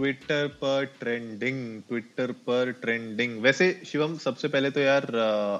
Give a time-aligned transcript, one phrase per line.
[0.00, 5.04] Twitter पर trending Twitter पर trending वैसे, शिवम, सबसे पहले तो यार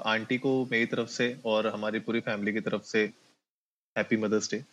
[0.07, 3.03] आंटी को मेरी तरफ़ से और हमारी पूरी फैमिली की तरफ़ से
[3.95, 4.63] happy mother's day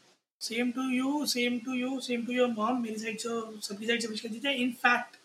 [0.41, 3.29] same to you same to you same to your mom मेरी साइड से
[3.69, 5.17] सबकी साइड से विश कर दीजिए इनफैक्ट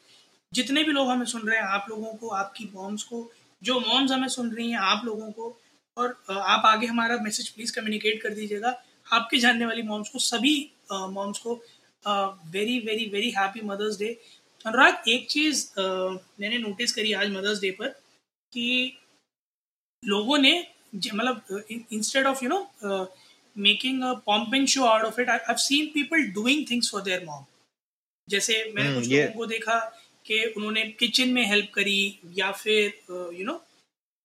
[0.51, 4.11] जितने भी लोग हमें सुन रहे हैं, आप लोगों को, आपकी मॉम्स को, जो मॉम्स
[4.11, 5.57] हमें सुन रही हैं, आप लोगों को,
[5.97, 10.55] और आप आगे हमारा मैसेज प्लीज़ कम्युनिकेट कर दीजिएगा। आपके जानने वाली मॉम्स को, सभी
[10.91, 11.59] मॉम्स को
[12.05, 14.07] very very very happy mother's day
[14.65, 17.87] Anurag एक चीज़ मैंने नोटिस करी आज मदर्स डे पर
[18.53, 18.67] कि
[20.03, 20.53] लोगों ने
[20.95, 22.59] मतलब instead of you know
[23.55, 27.25] making a pomp and show out of it I have seen people doing things for their
[27.25, 27.43] mom
[28.27, 29.79] जैसे मैंने हम्म, कुछ लोगों को देखा
[30.25, 33.61] कि उन्होंने किचन में हेल्प करी या फिर यू नो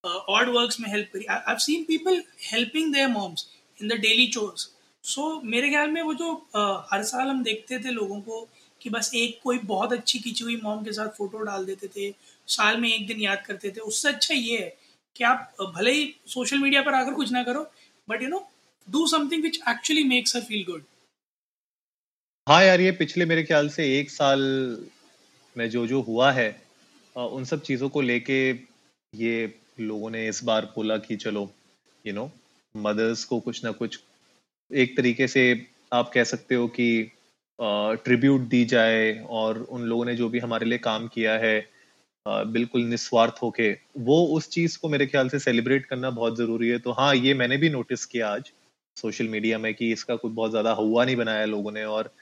[0.04, 3.46] ऑड वर्क्स में हेल्प करी। I have seen people helping their moms
[3.78, 4.68] in the daily chores
[5.04, 8.48] so so, मेरे ख्याल में वो जो uh, हर साल हम देखते थे लोगों को
[8.80, 12.14] कि बस एक कोई बहुत अच्छी खींची हुई मॉम के साथ फ़ोटो डाल देते थे
[12.48, 14.76] साल में एक दिन याद करते थे। उससे अच्छा ये है
[15.16, 17.62] कि आप भले ही सोशल मीडिया पर आकर कुछ ना करो
[18.08, 18.48] but you know
[18.88, 20.84] do something which actually makes her feel good
[22.46, 24.40] हाँ यार ये पिछले मेरे ख्याल से एक साल
[25.56, 26.48] में जो जो हुआ है
[27.16, 28.38] उन सब चीज़ों को लेके
[29.12, 29.32] ये
[29.80, 31.50] लोगों ने इस बार बोला कि चलो
[32.04, 32.30] यू नो
[32.74, 33.98] मदर्स को कुछ ना कुछ
[34.70, 35.42] एक तरीके से
[35.92, 37.10] आप कह सकते हो कि
[37.58, 41.58] ट्रिब्यूट दी जाए और उन लोगों ने जो भी हमारे लिए काम किया है
[42.26, 46.78] बिल्कुल निस्वार्थ होके वो उस चीज़ को मेरे ख्याल से सेलिब्रेट करना बहुत ज़रूरी है।
[46.78, 48.50] तो हाँ ये मैंने भी नोटिस किया आज
[48.96, 52.12] सोशल मीडिया में कि इसका कुछ बहुत ज़्यादा हुआ नहीं बनाया लोगों ने और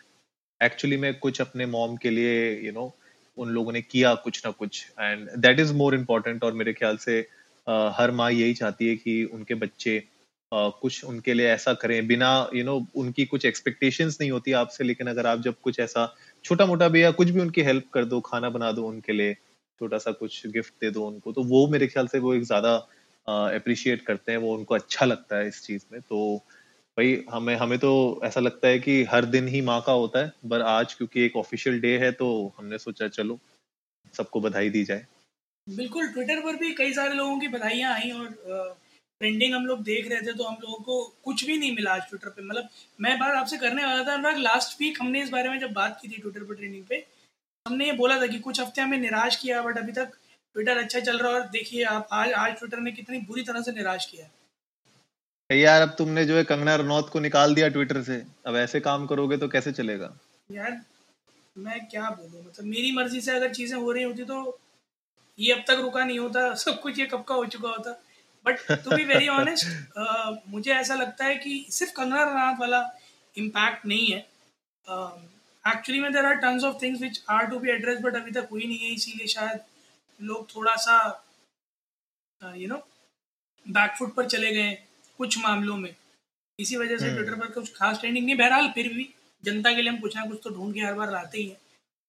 [0.60, 2.92] एक्चुअली में कुछ अपने मॉम के लिए यू you नो know,
[3.38, 6.96] उन लोगों ने किया कुछ ना कुछ। And that is more important और मेरे ख्याल
[6.96, 7.18] से
[7.66, 10.02] हर माँ यही चाहती है कि उनके बच्चे
[10.52, 14.30] अ, कुछ उनके लिए ऐसा करें। बिना यू you नो know, उनकी कुछ एक्सपेक्टेशंस नहीं
[14.30, 16.04] होती आपसे लेकिन अगर आप जब कुछ ऐसा
[16.44, 19.34] छोटा मोटा भी या कुछ भी उनकी हेल्प कर दो खाना बना दो उनके लिए
[19.80, 22.74] छोटा सा कुछ गिफ्ट दे दो उनको तो वो मेरे ख्याल से वो एक ज़्यादा
[23.28, 26.36] अप्रिशिएट करते हैं वो उनको अच्छा लगता है इस चीज़ में। तो
[26.96, 27.90] भाई हमें हमें तो
[28.24, 31.36] ऐसा लगता है कि हर दिन ही माँ का होता है पर आज क्योंकि एक
[31.36, 32.28] ऑफिशियल डे है तो
[32.58, 33.38] हमने सोचा चलो
[34.14, 35.04] सबको बधाई दी जाए।
[35.66, 38.26] बिल्कुल ट्विटर पर भी कई सारे लोगों की बधाइयाँ आई और
[39.20, 42.08] ट्रेंडिंग हम लोग देख रहे थे तो हम लोगों को कुछ भी नहीं मिला आज
[42.08, 42.68] ट्विटर पे। मतलब
[43.00, 45.98] मैं बात आपसे करने वाला था अनुराग लास्ट वीक हमने इस बारे में जब बात
[46.02, 47.04] की थी ट्विटर पर ट्रेंडिंग पे
[47.66, 50.12] हमने ये बोला था कि कुछ हफ़्ते हमें निराश किया बट अभी तक
[50.56, 53.62] ट्विटर अच्छा चल रहा है और देखिए आप आज आज ट्विटर ने कितनी बुरी तरह
[53.62, 54.28] से निराश किया
[55.50, 58.14] यार अब तुमने जो है कंगना रनौत को निकाल दिया ट्विटर से।
[58.46, 60.12] अब ऐसे काम करोगे तो कैसे चलेगा?
[60.50, 60.80] यार
[61.56, 62.44] मैं क्या बोलूँ?
[62.46, 64.58] मतलब मेरी मर्ज़ी से अगर चीज़ें हो रही होती तो
[65.38, 67.90] ये अब तक रुका नहीं होता सब कुछ ये कब का हो चुका होता।
[68.46, 69.66] But to be very honest
[70.48, 72.80] मुझे ऐसा लगता है कि सिर्फ़ कंगना रनावत वाला
[73.34, 74.18] इम्पैक्ट नहीं है।
[75.64, 78.48] एक्चुअली में there are tons of things which are to be address but अभी तक
[78.50, 79.60] हुई नहीं है इसीलिए शायद
[80.20, 80.98] लोग थोड़ा सा
[82.40, 82.76] यू नो
[83.66, 84.72] बैकफुट पर चले गए
[85.18, 85.94] कुछ मामलों में।
[86.58, 89.08] इसी वजह से। ट्विटर पर कुछ खास ट्रेंडिंग नहीं। बहरहाल फिर भी
[89.44, 91.56] जनता के लिए हम कुछ ना कुछ तो ढूंढ के हर बार लाते ही हैं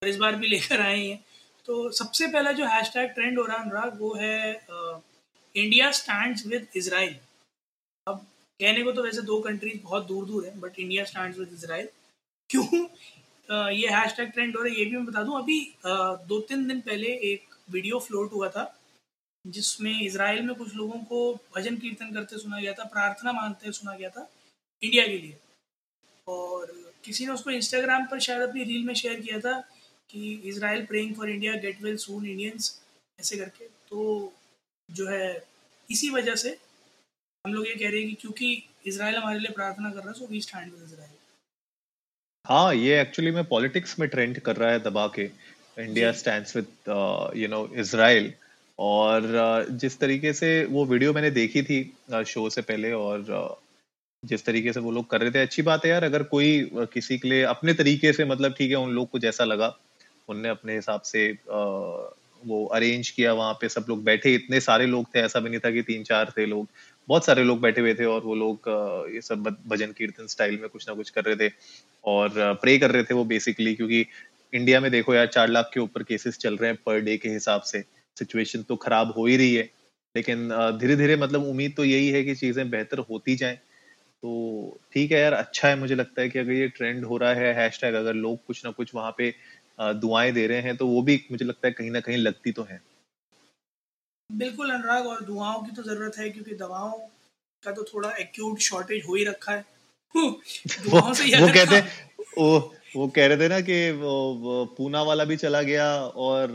[0.02, 1.20] और इस बार भी लेकर आए हैं।
[1.68, 4.54] तो सबसे पहला जो हैशटैग ट्रेंड हो रहा है अनुराग वो है
[5.58, 7.16] इंडिया स्टैंड विद इसराइल
[8.08, 8.26] अब
[8.60, 11.88] कहने को तो वैसे दो कंट्रीज़ बहुत दूर दूर है but India stand with Israel
[12.50, 12.66] क्यों?
[13.50, 15.60] ये हैशटैग ट्रेंड हो रहा है, ये भी मैं बता दूँ, अभी
[16.28, 18.74] दो तीन दिन पहले एक वीडियो फ्लोट हुआ था,
[19.46, 23.96] जिसमें इसराइल में कुछ लोगों को भजन कीर्तन करते सुना गया था, प्रार्थना मांगते सुना
[23.96, 24.30] गया था
[24.82, 25.38] इंडिया के लिए।
[26.28, 29.60] और किसी ने उसको इंस्टाग्राम पर शायद अपनी रील में शेयर किया था
[30.10, 32.80] कि Israel praying for India get well soon Indians
[33.20, 34.34] ऐसे करके। तो
[34.90, 35.46] जो है
[35.90, 36.58] इसी वजह से
[37.46, 40.14] हम लोग ये कह रहे हैं कि क्योंकि इसराइल हमारे लिए प्रार्थना कर रहा है
[40.14, 41.16] so we stand with Israel
[42.46, 45.24] हाँ ये एक्चुअली में पॉलिटिक्स में ट्रेंड कर रहा है दबा के।
[45.78, 46.68] India stands with
[47.38, 48.34] you know Israel
[48.80, 51.80] और uh, जिस तरीके से वो वीडियो मैंने देखी थी
[52.26, 53.64] शो से पहले और uh,
[54.24, 56.88] जिस तरीके से वो लोग कर रहे थे अच्छी बात है यार अगर कोई uh,
[56.94, 59.76] किसी के लिए अपने तरीके से मतलब ठीक है उन लोग को जैसा लगा
[60.30, 62.14] उनने अपने हिसाब से uh,
[62.46, 65.60] वो अरेंज किया वहाँ पे, सब लोग बैठे, इतने सारे लोग थे, ऐसा भी नहीं
[65.60, 66.68] था कि तीन चार थे लोग,
[67.08, 68.70] बहुत सारे लोग बैठे हुए थे और वो लोग
[69.16, 71.52] ये सब भजन कीर्तन स्टाइल में कुछ ना कुछ कर रहे थे
[72.06, 72.30] और
[72.62, 74.06] प्रे कर रहे थे वो बेसिकली क्योंकि
[74.54, 77.30] इंडिया में देखो यार चार लाख के ऊपर केसेस चल रहे हैं पर डे के
[77.30, 77.84] हिसाब से
[78.18, 79.70] सिचुएशन तो खराब हो ही रही है,
[80.16, 80.50] लेकिन
[80.80, 83.56] धीरे धीरे मतलब उम्मीद तो यही है कि चीज़ें बेहतर होती जाएँ
[84.24, 87.34] तो ठीक है यार अच्छा है मुझे लगता है कि अगर ये ट्रेंड हो रहा
[87.34, 89.30] है हैशटैग अगर लोग कुछ ना कुछ वहाँ पे
[89.80, 92.64] दुआएँ दे रहे हैं तो वो भी मुझे लगता है कहीं ना कहीं लगती तो
[92.64, 92.82] है।
[94.30, 96.92] बिल्कुल अनुराग और दुआओं की तो ज़रूरत है क्योंकि दवाओं
[97.64, 99.66] का तो थोड़ा एक्यूट शॉर्टेज हो ही रखा है।
[100.16, 101.80] दुआओं से वो कहते
[102.38, 105.88] वो वो कह रहे थे ना कि वो, वो पूना वाला भी चला गया
[106.26, 106.54] और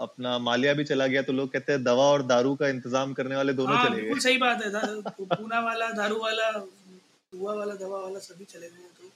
[0.00, 3.36] अपना मालिया भी चला गया तो लोग कहते हैं दवा और दारू का इंतज़ाम करने
[3.36, 4.70] वाले दोनों हाँ, चले गए। सही बात है
[5.10, 9.10] पूना वाला दारू वाला दुआ वाला दवा वाला सभी चले गए तो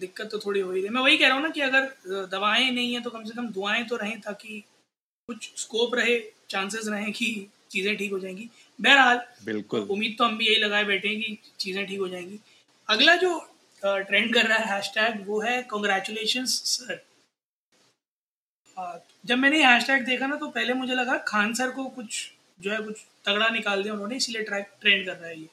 [0.00, 2.70] दिक्कत तो थोड़ी हो ही रही मैं वही कह रहा हूँ ना कि अगर दवाएँ
[2.70, 4.62] नहीं है तो कम से कम दुआएँ तो रहें ताकि
[5.28, 6.18] कुछ स्कोप रहे
[6.50, 7.26] चांसेस रहे कि
[7.70, 8.48] चीज़ें ठीक हो जाएँगी।
[8.78, 12.38] बहरहाल बिल्कुल। उम्मीद तो हम भी यही लगाए बैठे हैं कि चीज़ें ठीक हो जाएँगी।
[12.88, 13.38] अगला जो
[13.82, 17.00] ट्रेंड कर रहा है हैशटैग वो है कॉन्ग्रेचुलेशन सर
[19.24, 22.20] जब मैंने हैशटैग देखा ना तो पहले मुझे लगा खान सर को कुछ
[22.60, 25.48] जो है कुछ तगड़ा निकाल दिया उन्होंने इसीलिए ट्रेंड कर रहा है ये।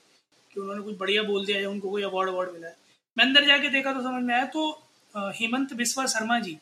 [0.56, 2.76] कि उन्होंने कुछ बढ़िया बोल दिया है उनको कोई अवार्ड अवार्ड मिला है।
[3.18, 4.64] मैं अंदर जाके देखा तो समझ में आया तो
[5.36, 6.58] हेमंत बिस्वा शर्मा जी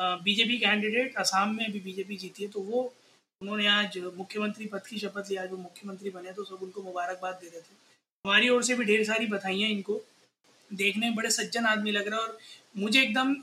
[0.00, 2.80] बीजेपी कैंडिडेट असम में भी बीजेपी जीती है तो वो
[3.40, 7.34] उन्होंने आज मुख्यमंत्री पद की शपथ ली आज वो मुख्यमंत्री बने तो सब उनको मुबारकबाद
[7.42, 7.74] दे रहे थे।
[8.24, 10.00] हमारी ओर से भी ढेर सारी बधाइयाँ इनको।
[10.70, 12.38] देखने में बड़े सज्जन आदमी लग रहा है और
[12.76, 13.34] मुझे एकदम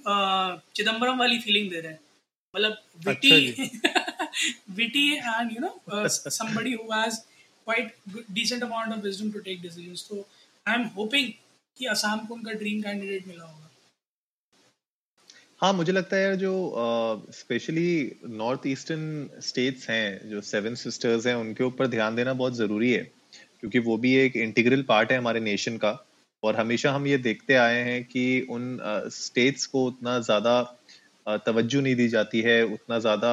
[0.76, 2.00] चिदम्बरम वाली फीलिंग दे रहे हैं।
[2.54, 3.70] मतलब witty
[4.76, 5.72] witty and you know
[6.40, 7.24] somebody who has
[7.68, 7.96] quite
[8.38, 10.22] decent amount of wisdom to take decisions so
[10.66, 11.34] i am hoping
[11.78, 13.70] कि असम को उनका ड्रीम कैंडिडेट मिला होगा?
[15.62, 16.54] हाँ मुझे लगता है यार जो
[17.34, 17.92] स्पेशली
[18.38, 23.04] नॉर्थ ईस्टर्न स्टेट्स हैं जो सेवन सिस्टर्स हैं उनके ऊपर ध्यान देना बहुत ज़रूरी है
[23.60, 25.98] क्योंकि वो भी एक इंटीग्रल पार्ट है हमारे नेशन का।
[26.44, 28.78] और हमेशा हम ये देखते आए हैं कि उन
[29.12, 30.62] स्टेट्स uh, को उतना ज़्यादा
[31.28, 33.32] तवज्जो नहीं दी जाती है, उतना ज़्यादा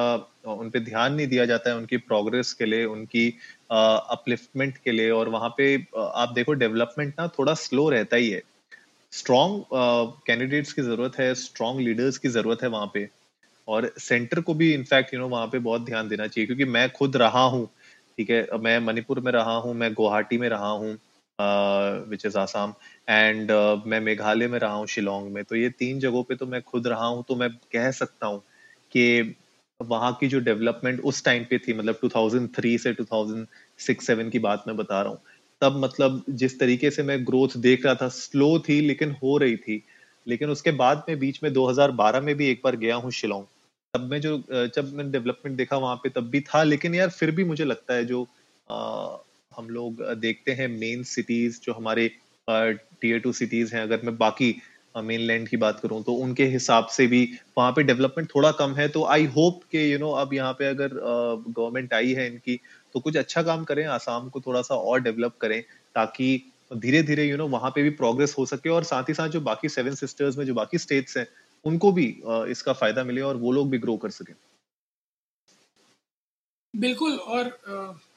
[0.49, 3.27] उन पे ध्यान नहीं दिया जाता है उनकी प्रोग्रेस के लिए, उनकी
[3.71, 8.41] अपलिफ्टमेंट के लिए और वहाँ पे आप देखो डेवलपमेंट ना थोड़ा स्लो रहता ही है।
[9.13, 9.63] स्ट्रॉन्ग
[10.27, 13.07] कैंडिडेट्स की ज़रूरत है स्ट्रॉन्ग लीडर्स की ज़रूरत है वहाँ पे
[13.67, 16.89] और सेंटर को भी इनफैक्ट यू नो वहाँ पे बहुत ध्यान देना चाहिए क्योंकि मैं
[16.91, 17.65] खुद रहा हूँ,
[18.17, 18.47] ठीक है?
[18.59, 20.97] मैं मणिपुर में रहा हूँ, मैं गुवाहाटी में रहा हूँ
[21.39, 22.73] विच इज़ आसाम
[23.09, 23.51] एंड
[23.87, 26.87] मैं मेघालय में रहा हूँ, शिलोंग में। तो ये तीन जगहों पे तो मैं खुद
[26.87, 28.39] रहा हूँ तो मैं कह सकता हूँ
[28.91, 29.35] कि
[29.79, 34.75] वहाँ की जो डेवलपमेंट उस टाइम पे थी मतलब 2003 से 2006-7 की बात मैं
[34.77, 35.19] बता रहा हूँ।
[35.61, 39.55] तब मतलब जिस तरीके से मैं ग्रोथ देख रहा था स्लो थी, लेकिन हो रही
[39.57, 39.81] थी।
[40.27, 43.45] लेकिन उसके बाद में बीच में 2012 में भी एक बार गया हूँ शिलोंग।
[43.93, 47.31] तब मैं जो जब मैंने डेवलपमेंट देखा वहाँ पे, तब भी था। लेकिन यार, फिर
[47.31, 48.23] भी मुझे लगता है जो
[49.57, 52.07] हम लोग देखते हैं मेन सिटीज़ जो हमारे
[52.47, 54.55] टीयर टू सिटीज़ हैं। अगर मैं बाकी
[54.95, 57.23] मेन लैंड की बात करूँ तो उनके हिसाब से भी
[57.57, 60.65] वहाँ पे डेवलपमेंट थोड़ा कम है। तो आई होप के यू नो अब यहाँ पे
[60.67, 60.89] अगर
[61.49, 62.59] गवर्नमेंट आई है इनकी
[62.95, 65.61] तो कुछ अच्छा काम करें, आसाम को थोड़ा सा और डेवलप करें,
[65.95, 69.29] ताकि धीरे धीरे यू नो वहाँ पे भी प्रोग्रेस हो सके और साथ ही साथ
[69.29, 71.27] जो बाकी सेवन सिस्टर्स में जो बाकी स्टेट्स हैं,
[71.65, 72.05] उनको भी
[72.51, 74.33] इसका फ़ायदा मिले और वो लोग भी ग्रो कर सके।
[76.75, 77.47] बिल्कुल और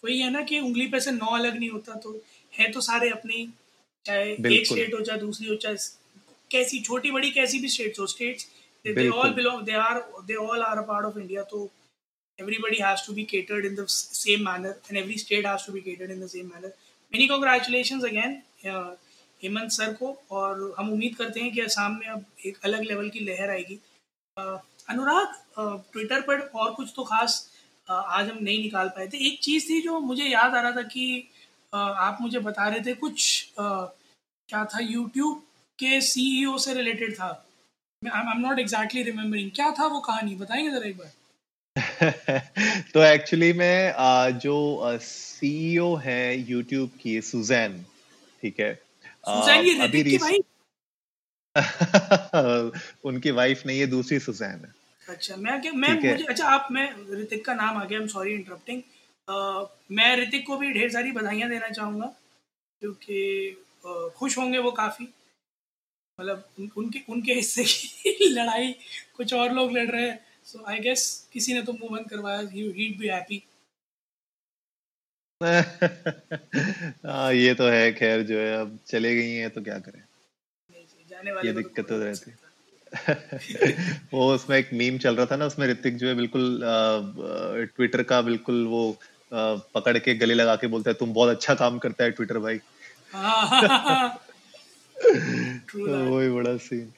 [0.04, 2.20] वही है ना कि उंगली पे से नौ अलग नहीं होता तो
[2.58, 3.46] है तो सारे अपने
[4.06, 5.76] चाहे एक स्टेट हो चाहे दूसरी हो चाहे
[6.50, 8.46] कैसी छोटी बड़ी कैसी भी स्टेट्स हो states
[8.84, 11.68] they all belong they are they all are a part of India तो
[12.38, 15.80] everybody has to be catered in the same manner and every state has to be
[15.80, 16.70] catered in the same manner.
[17.12, 18.34] Many congratulations again
[18.64, 18.90] uh,
[19.42, 23.08] Himanta sir को और हम उम्मीद करते हैं कि असम में अब एक अलग लेवल
[23.08, 23.78] की लहर आएगी।
[24.88, 25.34] अनुराग
[25.92, 27.38] ट्विटर पर और कुछ तो खास
[27.88, 30.82] आज हम नहीं निकाल पाए थे। एक चीज़ थी जो मुझे याद आ रहा था
[30.82, 31.28] कि
[31.72, 35.42] आप मुझे बता रहे थे कुछ क्या था यूट्यूब
[35.78, 37.28] के सीईओ से रिलेटेड था।
[38.02, 40.34] I am not exactly remembering क्या था वो कहानी?
[40.34, 41.12] बताएँगे जरा एक बार।
[42.94, 44.56] तो एक्चुअली मैं जो
[45.02, 47.84] सीईओ है यूट्यूब की सुजैन
[48.42, 48.74] ठीक है?
[49.28, 50.38] सुजैन अभी की भाई
[53.04, 54.74] उनकी वाइफ नहीं है दूसरी सुजैन है।
[55.08, 56.86] अच्छा मैं क्या मैं मुझे अच्छा आप मैं
[57.20, 58.82] ऋतिक का नाम आ गया आई एम सॉरी इंटरप्टिंग
[59.96, 62.06] मैं ऋतिक को भी ढेर सारी बधाइयाँ देना चाहूँगा
[62.82, 63.20] क्योंकि
[64.16, 65.08] खुश होंगे वो काफ़ी।
[66.18, 68.72] मतलब उनके उनके हिस्से की लड़ाई
[69.16, 72.40] कुछ और लोग लड़ रहे हैं। सो आई गेस किसी ने तो मुँह बंद करवाया
[72.52, 73.42] ही बी हैप्पी
[77.06, 80.02] हाँ ये तो है खैर जो है अब चले गई हैं तो क्या करें?
[81.44, 82.45] ये तो दिक्कत तो रहती है।
[84.14, 86.60] वो उसमें एक मीम चल रहा था ना उसमें ऋतिक जो है बिल्कुल
[87.76, 88.98] ट्विटर का बिल्कुल वो
[89.34, 92.60] पकड़ के गले लगा के बोलता है तुम बहुत अच्छा काम करता है ट्विटर भाई.
[95.76, 96.92] वही बड़ा सीन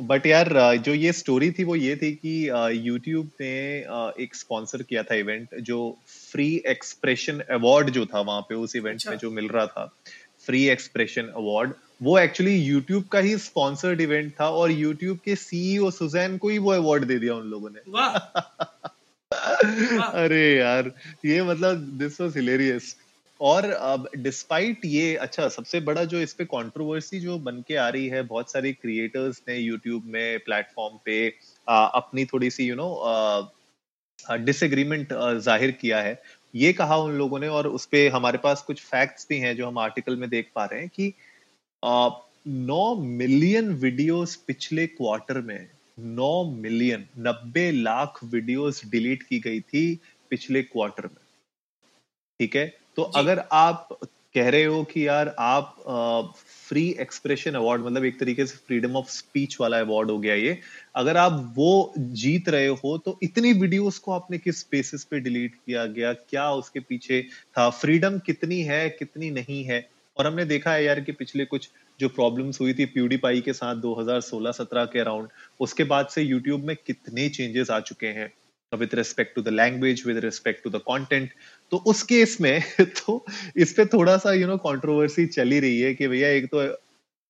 [0.00, 2.48] बट यार जो ये स्टोरी थी वो ये थी कि
[2.88, 3.78] यूट्यूब ने
[4.24, 5.98] एक स्पॉन्सर किया था इवेंट जो
[6.32, 9.96] फ्री एक्सप्रेशन अवार्ड जो था वहाँ पे उस इवेंट अच्छा। में जो मिल रहा था।
[10.46, 15.90] फ्री एक्सप्रेशन अवार्ड वो एक्चुअली यूट्यूब का ही स्पॉन्सर्ड इवेंट था और यूट्यूब के सीईओ
[15.90, 17.78] सुजैन को ही वो अवार्ड दे दिया उन लोगों ने।
[20.02, 20.92] अरे यार
[21.24, 22.96] ये मतलब दिस वाज हिलेरियस
[23.40, 27.88] और अब डिस्पाइट ये अच्छा सबसे बड़ा जो इस पे कंट्रोवर्सी जो बन के आ
[27.88, 31.34] रही है बहुत सारे क्रिएटर्स ने यूट्यूब में प्लेटफॉर्म पे
[31.68, 33.52] आ, अपनी थोड़ी सी यू नो
[34.30, 36.22] डिसएग्रीमेंट ज़ाहिर किया है।
[36.54, 39.66] ये कहा उन लोगों ने और उस पे हमारे पास कुछ फैक्ट्स भी हैं जो
[39.66, 41.14] हम आर्टिकल में देख पा रहे हैं कि
[41.82, 45.68] नौ मिलियन वीडियोस पिछले क्वार्टर में
[45.98, 49.98] नौ मिलियन नब्बे लाख वीडियोस डिलीट की गई थी
[50.30, 51.24] पिछले क्वार्टर में।
[52.40, 52.66] ठीक है?
[52.96, 53.88] तो अगर आप
[54.34, 55.76] कह रहे हो कि यार आप
[56.68, 60.58] फ्री एक्सप्रेशन अवार्ड मतलब एक तरीके से फ्रीडम ऑफ़ स्पीच वाला अवार्ड हो गया ये
[60.96, 65.54] अगर आप वो जीत रहे हो तो इतनी वीडियोस को आपने किस बेसिस पे डिलीट
[65.54, 66.12] किया गया?
[66.12, 67.22] क्या उसके पीछे
[67.58, 67.68] था?
[67.70, 69.80] फ्रीडम कितनी है कितनी नहीं है?
[70.18, 71.70] और हमने देखा है यार कि पिछले कुछ
[72.00, 75.28] जो प्रॉब्लम्स हुई थी प्यूडीपाई के साथ 2016-17 के अराउंड
[75.60, 78.32] उसके बाद से यूट्यूब में कितने चेंजेस आ चुके हैं।
[78.78, 81.30] With respect to the language with respect to the content
[81.70, 83.24] तो उस केस में तो
[83.56, 86.78] इस पे थोड़ा सा यू नो कंट्रोवर्सी चली रही है कि भैया एक तो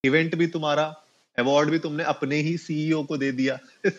[0.04, 0.94] इवेंट भी तुम्हारा
[1.38, 3.58] अवार्ड भी तुमने अपने ही सीईओ को दे दिया।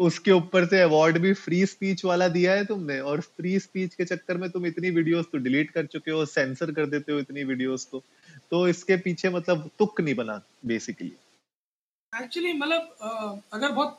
[0.00, 4.04] उसके ऊपर से अवार्ड भी फ्री स्पीच वाला दिया है तुमने। और फ्री स्पीच के
[4.04, 7.44] चक्कर में तुम इतनी वीडियोस तो डिलीट कर चुके हो सेंसर कर देते हो इतनी
[7.44, 8.02] वीडियोस को।
[8.50, 11.12] तो इसके पीछे मतलब तुक नहीं बना बेसिकली
[12.12, 13.98] एक्चुअली मतलब अगर बहुत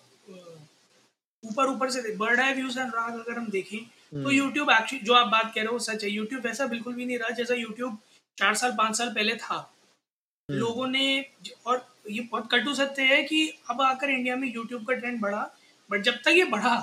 [1.43, 3.79] ऊपर ऊपर से बर्ड आई व्यूज़ एंड राग अगर हम देखें
[4.13, 6.93] तो यूट्यूब हम्म। एक्चुअली जो आप बात कह रहे हो सच है। यूट्यूब वैसा बिल्कुल
[6.93, 7.97] भी नहीं रहा जैसा यूट्यूब
[8.37, 11.25] चार साल पाँच साल पहले था। हम्म। लोगों ने
[11.65, 15.49] और ये बहुत कटु सत्य है कि अब आकर इंडिया में यूट्यूब का ट्रेंड बढ़ा
[15.89, 16.75] बट जब तक ये बढ़ा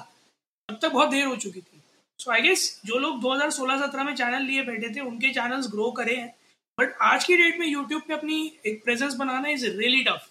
[0.68, 1.82] तब तक बहुत देर हो चुकी थी।
[2.18, 6.16] सो आई गेस जो लोग 2016-17 में चैनल लिए बैठे थे उनके चैनल्स ग्रो करे
[6.16, 6.34] हैं
[6.78, 10.28] बट आज की डेट में यूट्यूब पे अपनी एक प्रेजेंस बनाना इज़ रियली टफ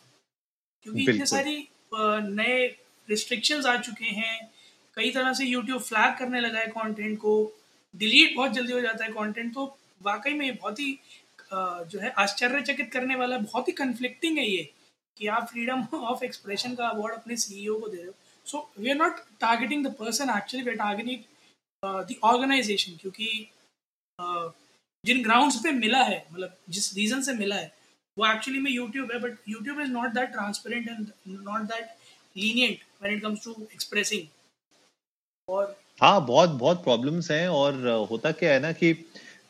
[0.86, 2.66] क्योंकि इतने सारी नए
[3.08, 4.40] रिस्ट्रिक्शंस आ चुके हैं
[4.98, 7.34] कई तरह से यूट्यूब फ्लैग करने लगा है कंटेंट को
[7.94, 9.66] डिलीट बहुत जल्दी हो जाता है कंटेंट तो
[10.04, 10.98] वाकई में बहुत ही
[11.54, 14.70] जो है आश्चर्यचकित करने वाला बहुत ही कन्फ्लिक्टिंग है ये।
[15.18, 18.14] कि आप फ्रीडम ऑफ़ एक्सप्रेशन का अवार्ड अपने सीईओ e को दे रहे हो?
[18.46, 21.24] So we are not targeting the person actually we are targeting
[21.84, 23.30] the organization क्योंकि
[24.20, 24.52] uh,
[25.04, 27.72] जिन ग्राउंड्स पे मिला है मतलब जिस रीजन से मिला है
[28.18, 31.90] वो एक्चुअली में यूट्यूब है but YouTube is not that transparent and not that
[32.36, 34.28] lenient when it comes to expressing
[35.50, 38.94] और हाँ बहुत बहुत प्रॉब्लम्स हैं और होता क्या है ना कि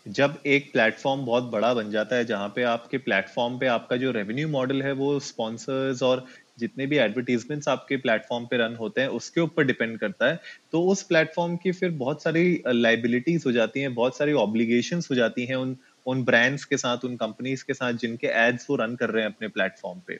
[0.07, 4.11] जब एक प्लेटफॉर्म बहुत बड़ा बन जाता है जहाँ पे आपके प्लेटफॉर्म पे आपका जो
[4.11, 6.25] रेवेन्यू मॉडल है वो स्पॉन्सर्स और
[6.59, 10.39] जितने भी एडवर्टीजमेंट्स आपके प्लेटफॉर्म पे रन होते हैं उसके ऊपर डिपेंड करता है।
[10.71, 15.15] तो उस प्लेटफॉर्म की फिर बहुत सारी लाइबिलिटीज हो जाती हैं बहुत सारी ऑब्लिगेशन हो
[15.15, 18.95] जाती हैं उन उन ब्रांड्स के साथ उन कंपनीज़ के साथ जिनके एड्स वो रन
[18.95, 20.19] कर रहे हैं अपने प्लेटफॉर्म पे।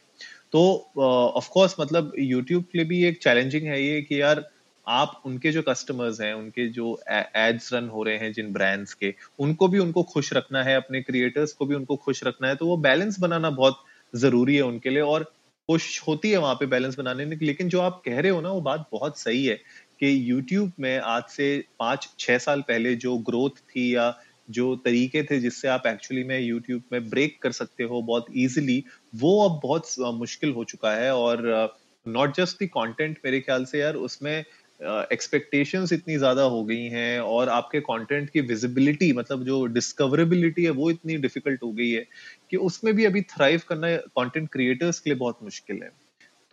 [0.51, 4.46] तो ऑफ़ uh, कोर्स मतलब यूट्यूब के लिए भी एक चैलेंजिंग है ये कि यार
[4.88, 9.13] आप उनके जो कस्टमर्स हैं, उनके जो एड्स रन हो रहे हैं जिन ब्रांड्स के,
[9.39, 12.67] उनको भी उनको खुश रखना है, अपने क्रिएटर्स को भी उनको खुश रखना है तो
[12.67, 15.24] वो बैलेंस बनाना बहुत ज़रूरी है उनके लिए और
[15.70, 18.50] खुश होती है वहाँ पे बैलेंस बनाने में। लेकिन जो आप कह रहे हो ना,
[18.50, 19.56] वो बात बहुत सही है
[20.00, 24.13] कि यूट्यूब में आज से पाँच, छह साल पहले जो ग्रोथ थी या
[24.50, 28.84] जो तरीके थे जिससे आप एक्चुअली में यूट्यूब में ब्रेक कर सकते हो बहुत इजीली
[29.15, 31.75] वो अब बहुत मुश्किल हो चुका है। और
[32.06, 34.44] नॉट जस्ट दी कंटेंट मेरे ख्याल से यार, उसमें
[34.81, 40.63] एक्सपेक्टेशंस uh, इतनी ज़्यादा हो गई हैं और आपके कंटेंट की विजिबिलिटी मतलब जो डिस्कवरेबिलिटी
[40.63, 42.05] है वो इतनी डिफ़िकल्ट हो गई है
[42.51, 45.89] कि उसमें भी अभी थ्राइव करना कंटेंट क्रिएटर्स के लिए बहुत मुश्किल है।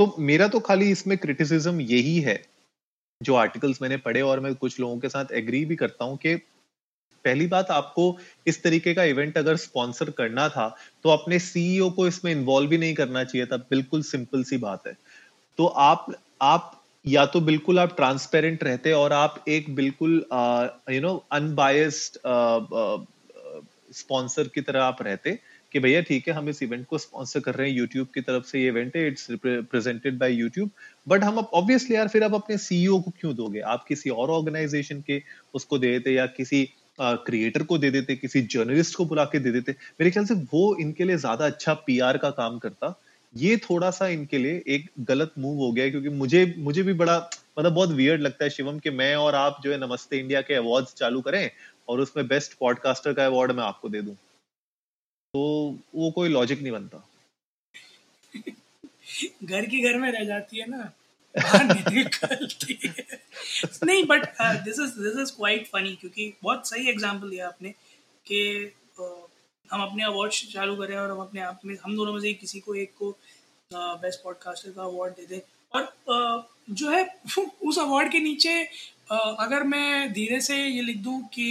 [0.01, 2.43] तो मेरा तो खाली इसमें क्रिटिसिज्म यही है
[3.23, 6.35] जो आर्टिकल्स मैंने पढ़े और मैं कुछ लोगों के साथ एग्री भी करता हूँ कि
[7.25, 12.07] पहली बात आपको इस तरीके का इवेंट अगर स्पॉन्सर करना था तो अपने सीईओ को
[12.07, 14.97] इसमें इन्वॉल्व भी नहीं करना चाहिए था। बिल्कुल सिंपल सी बात है।
[15.59, 16.07] तो आप
[16.43, 20.13] आप या तो बिल्कुल आप ट्रांसपेरेंट रहते और आप एक बिल्कुल
[20.91, 22.19] यू नो अनबायस्ड
[23.93, 25.39] स्पॉन्सर की तरह आप रहते
[25.73, 28.45] कि भैया ठीक है हम इस इवेंट को स्पॉन्सर कर रहे हैं यूट्यूब की तरफ़
[28.45, 30.71] से ये इवेंट है it's presented by YouTube
[31.07, 33.61] but हम ऑब्वियसली यार फिर आप अपने सीईओ को क्यों दोगे?
[33.61, 35.23] आप किसी और ऑर्गेनाइजेशन के
[35.55, 36.65] उसको दे देते या किसी
[37.01, 40.35] क्रिएटर uh, को दे देते किसी जर्नलिस्ट को बुला के दे देते। मेरे ख्याल से
[40.53, 42.89] वो इनके लिए ज़्यादा अच्छा पीआर का काम करता
[43.37, 47.31] ये थोड़ा सा इनके लिए एक गलत मूव हो गया क्योंकि मुझे मुझे भी बड़ा
[47.59, 50.55] मतलब बहुत वियर्ड लगता है शिवम कि मैं और आप जो है नमस्ते इंडिया के
[50.55, 51.51] अवार्ड्स चालू करें
[51.89, 54.15] और उसमें बेस्ट पॉडकास्टर का अवार्ड मैं आपको दे दूँ।
[55.35, 55.43] तो
[55.95, 57.09] वो कोई लॉजिक नहीं बनता।
[59.45, 60.93] घर की घर में रह जाती है ना।
[63.85, 67.71] नहीं but this is this is quite funny क्योंकि बहुत सही एग्जांपल दिया आपने
[68.27, 69.24] कि uh,
[69.71, 72.61] हम अपने अवार्ड चालू करें और हम अपने आप में हम दोनों में से किसी
[72.61, 73.11] को एक को
[73.71, 75.41] बेस्ट पॉडकास्टर का अवार्ड दे दें।
[75.73, 77.05] और जो है
[77.69, 78.63] उस अवार्ड के नीचे
[79.13, 81.49] अगर मैं धीरे से ये लिख दूँ कि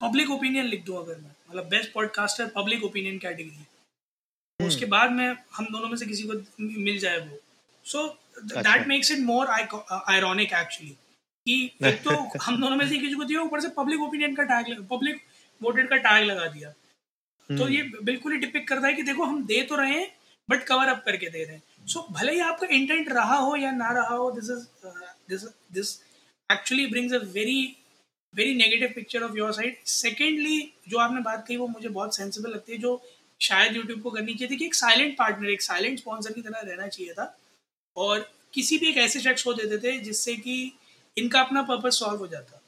[0.00, 4.86] पब्लिक ओपिनियन लिख दूँ अगर मैं मतलब best podcaster public opinion category उसके.
[4.86, 6.34] बाद में हम दोनों में से किसी को
[6.82, 7.38] मिल जाए वो।
[7.86, 8.06] So
[8.44, 10.96] that makes it more ironic actually
[11.46, 12.10] कि एक तो
[12.42, 15.20] हम दोनों में से किसी को दिया ऊपर से पब्लिक ओपिनियन का टैग पब्लिक
[15.60, 16.70] वोटेड का टैग लगा दिया.
[17.50, 20.06] तो ये बिल्कुल ही डिपिक करता है कि देखो हम दे तो रहे हैं
[20.48, 23.56] बट कवर अप करके दे रहे हैं। सो so, भले ही आपका इंटेंट रहा हो
[23.56, 24.66] या ना रहा हो this is
[25.30, 25.42] this
[25.72, 26.00] this
[26.50, 27.76] actually brings a very
[28.34, 32.50] very negative picture of your side secondly जो आपने बात कही वो मुझे बहुत सेंसिबल
[32.50, 33.00] लगती है जो
[33.40, 36.60] शायद यूट्यूब को करनी चाहिए थी कि एक साइलेंट पार्टनर एक साइलेंट स्पॉन्सर की तरह
[36.60, 37.36] रहना चाहिए था।
[37.96, 40.56] और किसी भी एक ऐसे शख्स को देते थे जिससे कि
[41.16, 42.60] इनका अपना पर्पज सॉल्व हो जाता।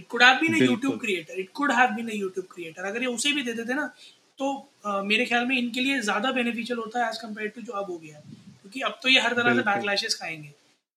[0.00, 3.02] It could have been a YouTube creator it could have been a YouTube creator अगर
[3.02, 3.86] ये उसे भी देते ना
[4.38, 4.50] तो
[4.86, 7.90] uh, मेरे ख्याल में इनके लिए ज़्यादा बेनिफिशियल होता है एज कंपेयर टू जो अब
[7.90, 10.52] हो गया क्योंकि अब तो ये हर तरह से बैकलैशेस खाएँगे।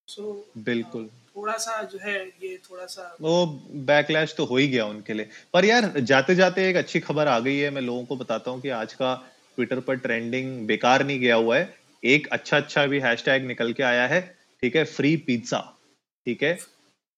[0.08, 3.46] सो so, बिल्कुल। थोड़ा सा जो है ये थोड़ा सा वो
[3.86, 7.40] बैकलैश तो हो ही गया उनके लिए। पर यार जाते जाते एक अच्छी खबर आ
[7.40, 9.14] गई है मैं लोगों को बताता हूँ कि आज का
[9.56, 13.84] ट्विटर पर ट्रेंडिंग बेकार नहीं गया हुआ है। एक अच्छा अच्छा भी हैशटैग निकल के
[13.84, 14.22] आया है
[14.64, 14.84] ठीक है?
[14.86, 15.60] फ्री पिज्जा
[16.26, 16.54] ठीक है?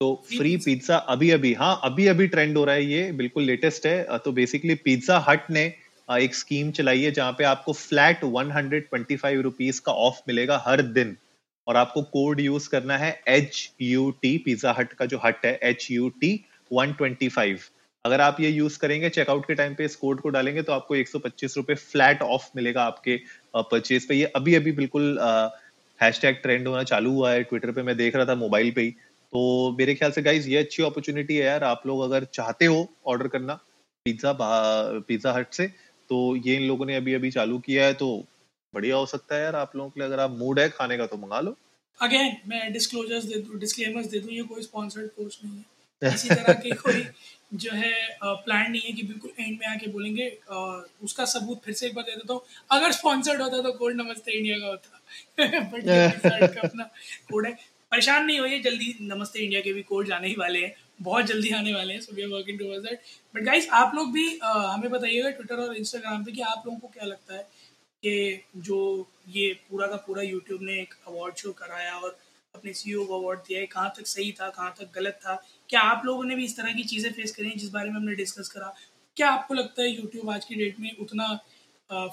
[0.04, 3.86] तो फ्री पिज्जा अभी अभी हाँ अभी अभी ट्रेंड हो रहा है ये बिल्कुल लेटेस्ट
[3.86, 5.62] है। तो बेसिकली पिज्जा हट ने
[6.08, 10.20] एक स्कीम चलाई है जहाँ पे आपको flat one hundred twenty five rupees का ऑफ़
[10.28, 11.16] मिलेगा हर दिन।
[11.68, 15.58] और आपको कोड यूज़ करना है एच यू टी पिज्जा हट का जो हट है
[15.64, 16.34] H U T
[16.72, 17.60] one twenty five
[18.06, 20.96] अगर आप ये यूज़ करेंगे चेकआउट के टाइम पे इस कोड को डालेंगे तो आपको
[20.96, 23.20] एक सौ पच्चीस रुपए फ्लैट ऑफ़ मिलेगा आपके
[23.56, 25.18] परचेज पे। ये अभी अभी बिल्कुल
[26.00, 28.94] हैशटैग ट्रेंड होना चालू हुआ है। ट्विटर पे मैं देख रहा था मोबाइल पे ही।
[29.34, 32.88] तो मेरे ख्याल से गाइज़ ये अच्छी अपॉर्चुनिटी है यार। आप लोग अगर चाहते हो
[33.08, 33.54] ऑर्डर करना
[34.06, 34.34] पिज्जा
[35.08, 35.68] पिज्जा हट से
[36.10, 38.08] तो ये इन लोगों ने अभी अभी चालू किया है तो
[38.74, 41.06] बढ़िया हो सकता है यार आप लोगों के लिए। अगर आप मूड है खाने का
[41.06, 41.56] तो मंगा लो।
[42.00, 46.30] अगेन मैं डिस्क्लोजर्स दे दूँ डिस्क्लेमर्स दे दूँ, ये कोई स्पॉन्सर्ड पोस्ट नहीं है। इसी
[46.30, 47.04] तरह के कोई
[47.56, 47.94] जो है
[48.24, 50.30] प्लान नहीं है कि बिल्कुल एंड में आके बोलेंगे
[51.04, 52.42] उसका सबूत फिर से एक बार दे देता हूँ।
[52.72, 55.00] अगर स्पॉन्सर्ड होता तो कोड नमस्ते इंडिया का होता।
[55.74, 56.84] बट अपना
[57.30, 57.56] कोड है।
[57.94, 61.50] परेशान नहीं होइए जल्दी नमस्ते इंडिया के भी कोड जाने ही वाले हैं बहुत जल्दी
[61.50, 63.02] आने वाले हैं so we are working towards that
[63.36, 66.80] but guys आप लोग भी आ, हमें बताइएगा ट्विटर और इंस्टाग्राम पे कि आप लोगों
[66.80, 67.44] को क्या लगता है
[68.04, 68.14] कि
[68.70, 68.80] जो
[69.30, 72.18] ये पूरा का पूरा यूट्यूब ने एक अवार्ड शो कराया और
[72.56, 75.36] अपने सी ओ को अवार्ड दिया है कहाँ तक सही था कहाँ तक गलत था?
[75.70, 77.96] क्या आप लोगों ने भी इस तरह की चीज़ें फेस करी हैं जिस बारे में
[77.96, 78.74] हमने डिस्कस करा?
[79.18, 81.34] क्या आपको लगता है यूट्यूब आज की डेट में उतना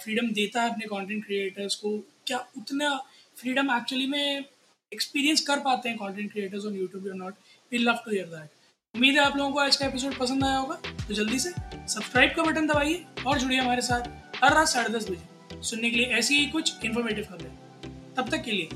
[0.04, 1.98] फ्रीडम देता है अपने कंटेंट क्रिएटर्स को?
[2.26, 2.96] क्या उतना
[3.36, 4.44] फ्रीडम एक्चुअली में
[4.92, 7.34] एक्सपीरियंस कर पाते हैं कंटेंट क्रिएटर्स ऑन यूट्यूब या not
[7.72, 8.48] we love to hear that
[8.94, 10.74] उम्मीद है आप लोगों को आज का एपिसोड पसंद आया होगा।
[11.08, 14.08] तो जल्दी से सब्सक्राइब का बटन दबाइए और जुड़िए हमारे साथ
[14.44, 18.42] हर रात साढ़े दस बजे। सुनने के लिए ऐसी ही कुछ इन्फॉर्मेटिव खबरें। तब तक
[18.44, 18.68] के लिए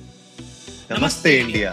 [0.93, 1.73] नमस्ते इंडिया